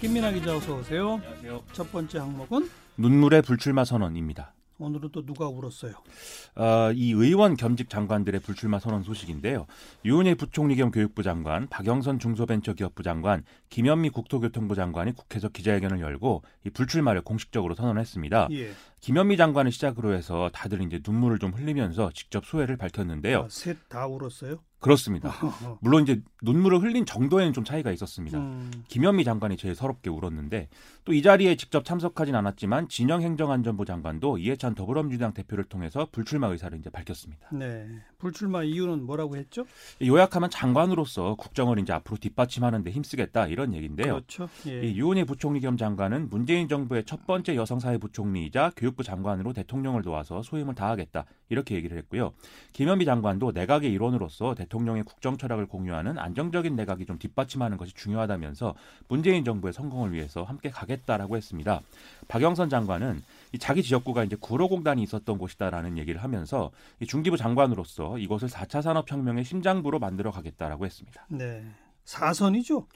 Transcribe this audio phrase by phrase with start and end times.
[0.00, 1.14] 김민아 기자 어서 오세요.
[1.14, 1.62] 안녕하세요.
[1.72, 4.52] 첫 번째 항목은 눈물의 불출마 선언입니다.
[4.78, 5.94] 오늘은 또 누가 울었어요?
[6.54, 9.66] 어, 이 의원 겸직 장관들의 불출마 선언 소식인데요.
[10.04, 16.70] 유은혜 부총리 겸 교육부 장관, 박영선 중소벤처기업부 장관, 김현미 국토교통부 장관이 국회에서 기자회견을 열고 이
[16.70, 18.48] 불출마를 공식적으로 선언했습니다.
[18.52, 18.72] 예.
[19.00, 23.44] 김현미 장관을 시작으로 해서 다들 이제 눈물을 좀 흘리면서 직접 소회를 밝혔는데요.
[23.44, 24.58] 아, 셋 다 울었어요?
[24.86, 25.32] 그렇습니다.
[25.82, 28.38] 물론 이제 눈물을 흘린 정도에는 좀 차이가 있었습니다.
[28.38, 30.68] 음, 김현미 장관이 제일 서럽게 울었는데
[31.04, 36.78] 또 이 자리에 직접 참석하진 않았지만 진영 행정안전부 장관도 이해찬 더불어민주당 대표를 통해서 불출마 의사를
[36.78, 37.48] 이제 밝혔습니다.
[37.52, 37.86] 네.
[38.18, 39.64] 불출마 이유는 뭐라고 했죠?
[40.02, 44.14] 요약하면 장관으로서 국정을 이제 앞으로 뒷받침하는데 힘쓰겠다 이런 얘기인데요.
[44.14, 44.50] 그렇죠.
[44.66, 44.82] 예.
[44.82, 50.42] 이 유은혜 부총리 겸 장관은 문재인 정부의 첫 번째 여성사회 부총리이자 교육부 장관으로 대통령을 도와서
[50.42, 52.34] 소임을 다하겠다 이렇게 얘기를 했고요.
[52.74, 58.74] 김현미 장관도 내각의 일원으로서 대통령 의 국정 철학을 공유하는 안정적인 내각이 좀 뒷받침하는 것이 중요하다면서
[59.08, 61.80] 문재인 정부의 성공을 위해서 함께 가겠다라고 했습니다.
[62.28, 68.48] 박영선 장관은 이 자기 지역구가 이제 구로공단이 있었던 곳이다라는 얘기를 하면서 이 중기부 장관으로서 이곳을
[68.48, 71.26] 4차 산업혁명의 심장부로 만들어 가겠다라고 했습니다.
[71.28, 71.64] 네.
[72.04, 72.86] 사선이죠.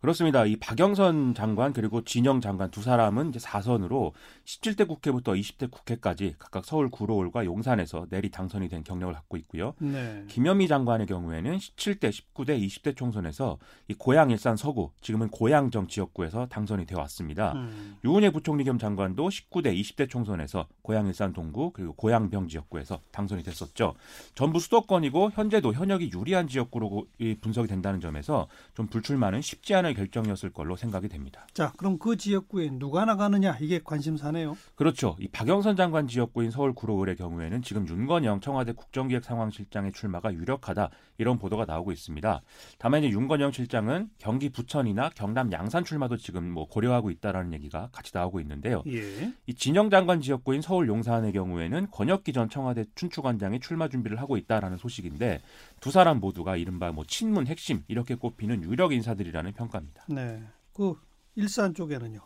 [0.00, 0.44] 그렇습니다.
[0.44, 4.12] 이 박영선 장관 그리고 진영 장관 두 사람은 이제 사선으로
[4.44, 9.74] 17대 국회부터 20대 국회까지 각각 서울 구로울과 용산에서 내리 당선이 된 경력을 갖고 있고요.
[9.78, 10.24] 네.
[10.28, 13.58] 김현미 장관의 경우에는 17대, 19대, 20대 총선에서
[13.88, 17.52] 이 고양 일산 서구, 지금은 고양정 지역구에서 당선이 되어 왔습니다.
[17.52, 23.42] 음, 유은혜 부총리 겸 장관도 19대, 20대 총선에서 고양 일산 동구 그리고 고양병 지역구에서 당선이
[23.42, 23.94] 됐었죠.
[24.34, 30.50] 전부 수도권이고 현재도 현역이 유리한 지역구로 이 분석이 된다는 점에서 좀 불출마는 쉽지 않은 결정이었을
[30.50, 31.46] 걸로 생각이 됩니다.
[31.54, 34.56] 자, 그럼 그 지역구에 누가 나가느냐 이게 관심사네요.
[34.74, 35.16] 그렇죠.
[35.18, 41.64] 이 박영선 장관 지역구인 서울 구로을의 경우에는 지금 윤건영 청와대 국정기획상황실장의 출마가 유력하다 이런 보도가
[41.64, 42.42] 나오고 있습니다.
[42.78, 48.10] 다만 이제 윤건영 실장은 경기 부천이나 경남 양산 출마도 지금 뭐 고려하고 있다라는 얘기가 같이
[48.14, 48.82] 나오고 있는데요.
[48.86, 49.32] 예.
[49.46, 54.76] 이 진영 장관 지역구인 서울 용산의 경우에는 권혁기 전 청와대 춘추관장이 출마 준비를 하고 있다라는
[54.76, 55.40] 소식인데
[55.80, 60.04] 두 사람 모두가 이른바 뭐 친문 핵심 이렇게 꼽히는 유력 인사들이라는 평가입니다.
[60.08, 60.42] 네.
[60.72, 60.94] 그
[61.34, 62.20] 일산 쪽에는요.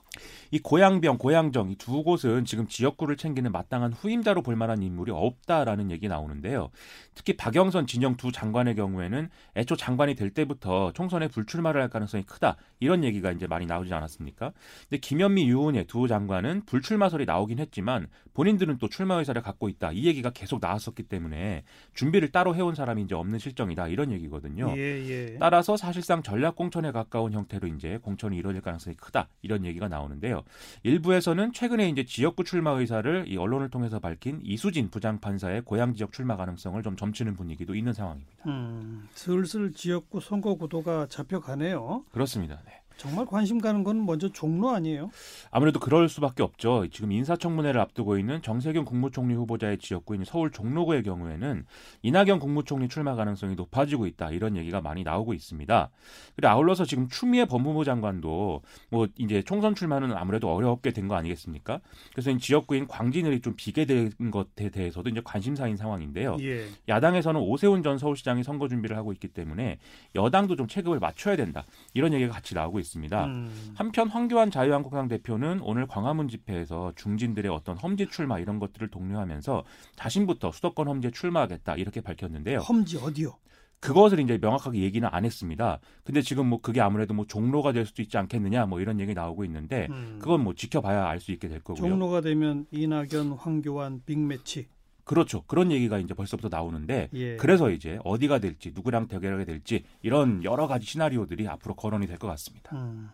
[0.53, 5.91] 이 고양병, 고양정 이 두 곳은 지금 지역구를 챙기는 마땅한 후임자로 볼 만한 인물이 없다라는
[5.91, 6.71] 얘기 나오는데요.
[7.15, 12.57] 특히 박영선, 진영 두 장관의 경우에는 애초 장관이 될 때부터 총선에 불출마를 할 가능성이 크다
[12.81, 14.53] 이런 얘기가 이제 많이 나오지 않았습니까?
[14.89, 20.05] 근데 김현미, 유은혜 두 장관은 불출마설이 나오긴 했지만 본인들은 또 출마 의사를 갖고 있다 이
[20.05, 21.65] 얘기가 계속 나왔었기 때문에
[21.95, 24.75] 준비를 따로 해온 사람이 이제 없는 실정이다 이런 얘기거든요.
[24.77, 25.37] 예, 예.
[25.39, 30.43] 따라서 사실상 전략 공천에 가까운 형태로 이제 공천이 이루어질 가능성이 크다 이런 얘기가 나오는 데요.
[30.83, 36.37] 일부에서는 최근에 이제 지역구 출마 의사를 이 언론을 통해서 밝힌 이수진 부장판사의 고향 지역 출마
[36.37, 38.45] 가능성을 좀 점치는 분위기도 있는 상황입니다.
[38.47, 42.05] 음, 슬슬 지역구 선거 구도가 잡혀가네요.
[42.11, 42.61] 그렇습니다.
[42.65, 42.73] 네.
[42.99, 45.11] 정말 관심 가는 건 먼저 종로 아니에요?
[45.51, 46.87] 아무래도 그럴 수밖에 없죠.
[46.91, 51.65] 지금 인사청문회를 앞두고 있는 정세균 국무총리 후보자의 지역구인 서울 종로구의 경우에는
[52.03, 55.91] 이낙연 국무총리 출마 가능성이 높아지고 있다 이런 얘기가 많이 나오고 있습니다.
[56.37, 61.81] 그리고 아울러서 지금 추미애 법무부 장관도 뭐 이제 총선 출마는 아무래도 어렵게 된 거 아니겠습니까?
[62.13, 66.37] 그래서 이 지역구인 광진을이 좀 비게 된 것에 대해서도 이제 관심사인 상황인데요.
[66.41, 66.67] 예.
[66.89, 69.79] 야당에서는 오세훈 전 서울시장이 선거 준비를 하고 있기 때문에
[70.17, 71.65] 여당도 좀 체급을 맞춰야 된다
[71.95, 73.25] 이런 얘기가 같이 나오고 있습니다.
[73.27, 79.65] 음, 한편 황교안 자유한국당 대표는 오늘 광화문 집회에서 중진들의 어떤 험지 출마 이런 것들을 독려하면서
[79.97, 82.59] 자신부터 수도권 험지에 출마하겠다 이렇게 밝혔는데요.
[82.61, 83.35] 험지 어디요?
[83.81, 85.79] 그것을 이제 명확하게 얘기는 안 했습니다.
[86.03, 89.45] 근데 지금 뭐 그게 아무래도 뭐 종로가 될 수도 있지 않겠느냐 뭐 이런 얘기 나오고
[89.45, 91.89] 있는데 음, 그건 뭐 지켜봐야 알 수 있게 될 거고요.
[91.89, 94.67] 종로가 되면 이낙연, 황교안 빅매치.
[95.09, 95.43] 그렇죠.
[95.47, 97.37] 그런 얘기가 이제 벌써부터 나오는데 예.
[97.37, 102.29] 그래서 이제 어디가 될지 누구랑 대결하게 될지 이런 여러 가지 시나리오들이 앞으로 거론이 될 것
[102.29, 102.77] 같습니다.
[102.77, 103.09] 음,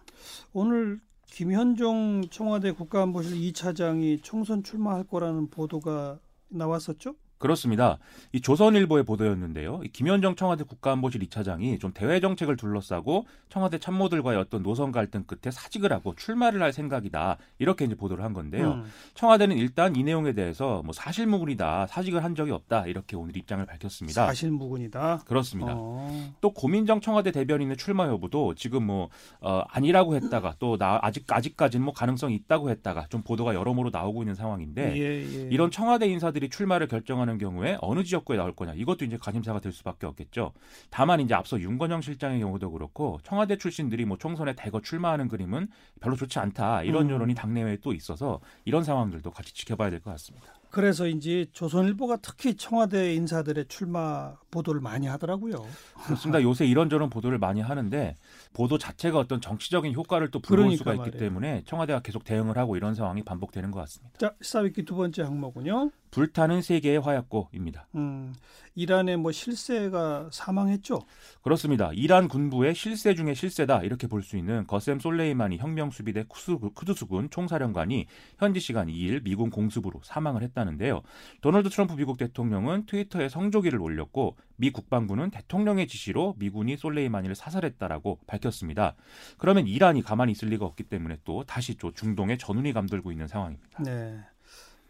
[0.52, 6.18] 오늘 김현종 청와대 국가안보실 2차장이 총선 출마할 거라는 보도가
[6.48, 7.14] 나왔었죠?
[7.38, 7.98] 그렇습니다.
[8.32, 9.80] 이 조선일보의 보도였는데요.
[9.84, 15.50] 이 김현정 청와대 국가안보실 2차장이 좀 대외 정책을 둘러싸고 청와대 참모들과의 어떤 노선 갈등 끝에
[15.50, 17.38] 사직을 하고 출마를 할 생각이다.
[17.58, 18.72] 이렇게 이제 보도를 한 건데요.
[18.74, 21.86] 음, 청와대는 일단 이 내용에 대해서 뭐 사실무근이다.
[21.88, 22.86] 사직을 한 적이 없다.
[22.86, 24.26] 이렇게 오늘 입장을 밝혔습니다.
[24.26, 25.22] 사실무근이다.
[25.26, 25.72] 그렇습니다.
[25.76, 29.08] 어, 또 고민정 청와대 대변인의 출마 여부도 지금 뭐
[29.40, 34.22] 어, 아니라고 했다가 또 나 아직 아직까지는 뭐 가능성이 있다고 했다가 좀 보도가 여러모로 나오고
[34.22, 35.00] 있는 상황인데 예,
[35.44, 35.48] 예.
[35.50, 39.72] 이런 청와대 인사들이 출마를 결정 하는 경우에 어느 지역구에 나올 거냐 이것도 이제 관심사가 될
[39.72, 40.52] 수밖에 없겠죠.
[40.90, 45.68] 다만 이제 앞서 윤건영 실장의 경우도 그렇고 청와대 출신들이 뭐 총선에 대거 출마하는 그림은
[46.00, 47.10] 별로 좋지 않다 이런 음.
[47.12, 50.52] 여론이 당내외에 또 있어서 이런 상황들도 같이 지켜봐야 될 것 같습니다.
[50.70, 55.64] 그래서 이제 조선일보가 특히 청와대 인사들의 출마 보도를 많이 하더라고요.
[56.04, 56.42] 그렇습니다.
[56.42, 58.16] 요새 이런저런 보도를 많이 하는데
[58.52, 61.18] 보도 자체가 어떤 정치적인 효과를 또 불러올 그러니까 수가 있기 말이에요.
[61.20, 64.18] 때문에 청와대가 계속 대응을 하고 이런 상황이 반복되는 것 같습니다.
[64.18, 65.90] 자, 시사위키 두 번째 항목은요.
[66.14, 67.88] 불타는 세계의 화약고입니다.
[67.96, 68.32] 음,
[68.76, 71.00] 이란의 뭐 실세가 사망했죠.
[71.42, 71.90] 그렇습니다.
[71.92, 76.26] 이란 군부의 실세 중의 실세다 이렇게 볼 수 있는 거셈 솔레이마니 혁명수비대
[76.74, 78.06] 쿠두스군 총사령관이
[78.38, 81.02] 현지 시간 2일 미군 공습으로 사망을 했다는데요.
[81.40, 88.94] 도널드 트럼프 미국 대통령은 트위터에 성조기를 올렸고 미 국방부는 대통령의 지시로 미군이 솔레이마니를 사살했다라고 밝혔습니다.
[89.36, 93.82] 그러면 이란이 가만히 있을 리가 없기 때문에 또 다시 또 중동에 전운이 감돌고 있는 상황입니다.
[93.82, 94.20] 네.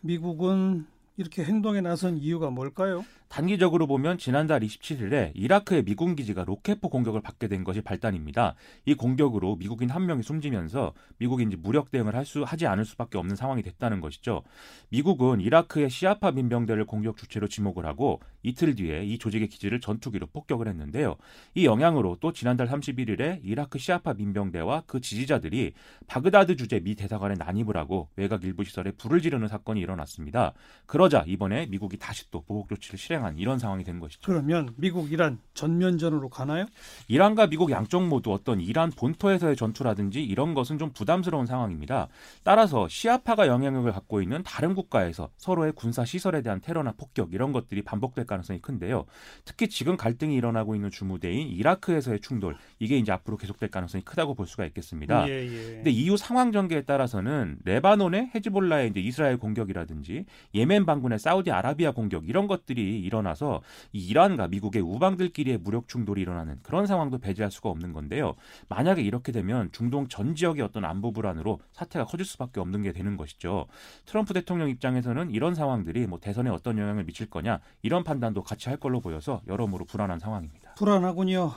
[0.02, 0.86] 미국은
[1.16, 3.04] 이렇게 행동에 나선 이유가 뭘까요?
[3.34, 8.54] 단기적으로 보면 지난달 27일에 이라크의 미군 기지가 로켓포 공격을 받게 된 것이 발단입니다.
[8.84, 13.18] 이 공격으로 미국인 한 명이 숨지면서 미국이 이제 무력 대응을 할 수 하지 않을 수밖에
[13.18, 14.44] 없는 상황이 됐다는 것이죠.
[14.88, 20.68] 미국은 이라크의 시아파 민병대를 공격 주체로 지목을 하고 이틀 뒤에 이 조직의 기지를 전투기로 폭격을
[20.68, 21.16] 했는데요.
[21.54, 25.74] 이 영향으로 또 지난달 31일에 이라크 시아파 민병대와 그 지지자들이
[26.06, 30.54] 바그다드 주재 미 대사관에 난입을 하고 외곽 일부 시설에 불을 지르는 사건이 일어났습니다.
[30.86, 34.20] 그러자 이번에 미국이 다시 또 보복 조치를 실행한 이런 상황이 된 것이죠.
[34.24, 36.66] 그러면 미국 이란 전면전으로 가나요?
[37.08, 42.08] 이란과 미국 양쪽 모두 어떤 이란 본토에서의 전투라든지 이런 것은 좀 부담스러운 상황입니다.
[42.42, 47.82] 따라서 시아파가 영향력을 갖고 있는 다른 국가에서 서로의 군사 시설에 대한 테러나 폭격 이런 것들이
[47.82, 49.06] 반복될 가능성이 큰데요.
[49.44, 54.46] 특히 지금 갈등이 일어나고 있는 주무대인 이라크에서의 충돌 이게 이제 앞으로 계속될 가능성이 크다고 볼
[54.46, 55.28] 수가 있겠습니다.
[55.28, 55.74] 예, 예.
[55.76, 62.46] 근데 이후 상황 전개에 따라서는 레바논의 헤즈볼라의 이제 이스라엘 공격이라든지 예멘 반군의 사우디아라비아 공격 이런
[62.46, 63.62] 것들이 일어나서
[63.92, 68.34] 이 이란과 미국의 우방들끼리의 무력 충돌이 일어나는 그런 상황도 배제할 수가 없는 건데요.
[68.68, 73.16] 만약에 이렇게 되면 중동 전 지역의 어떤 안보 불안으로 사태가 커질 수밖에 없는 게 되는
[73.16, 73.66] 것이죠.
[74.06, 78.78] 트럼프 대통령 입장에서는 이런 상황들이 뭐 대선에 어떤 영향을 미칠 거냐 이런 판단도 같이 할
[78.78, 80.74] 걸로 보여서 여러모로 불안한 상황입니다.
[80.74, 81.52] 불안하군요.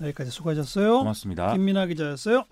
[0.00, 0.98] 여기까지 수고하셨어요.
[0.98, 1.52] 고맙습니다.
[1.52, 2.44] 김민아 기자였어요.